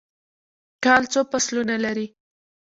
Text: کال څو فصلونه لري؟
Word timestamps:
کال 0.83 1.03
څو 1.11 1.21
فصلونه 1.31 1.75
لري؟ 1.85 2.07